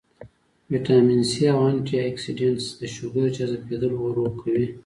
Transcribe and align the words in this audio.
وټامن 0.71 1.19
سي 1.31 1.43
او 1.53 1.59
انټي 1.69 1.97
اکسيډنټس 2.09 2.65
د 2.79 2.81
شوګر 2.95 3.27
جذب 3.37 3.61
کېدل 3.69 3.91
ورو 3.95 4.25
کوي 4.39 4.65